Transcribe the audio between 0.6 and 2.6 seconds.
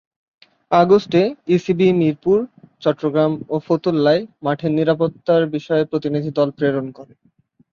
আগস্টে ইসিবি মিরপুর,